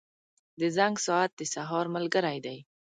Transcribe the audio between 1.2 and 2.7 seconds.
د سهار ملګری دی.